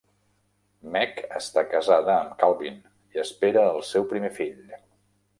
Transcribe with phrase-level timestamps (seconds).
[0.93, 2.79] Meg està casada amb Calvin
[3.17, 4.65] i espera el seu primer fill.